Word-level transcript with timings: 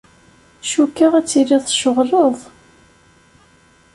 Cukkeɣ 0.69 1.11
ad 1.15 1.27
tiliḍ 1.27 1.63
tceɣleḍ. 1.65 2.37